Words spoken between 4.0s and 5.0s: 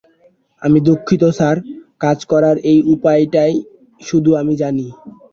শুধু আমি জানি।